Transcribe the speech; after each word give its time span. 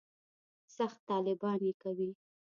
سخت 0.75 0.99
طالبان 1.09 1.59
یې 1.67 1.73
کوي. 1.81 2.09